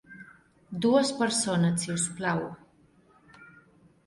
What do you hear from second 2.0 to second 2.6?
plau.